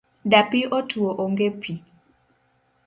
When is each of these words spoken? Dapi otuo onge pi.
Dapi 0.31 0.61
otuo 0.77 1.09
onge 1.23 1.47
pi. 1.61 1.73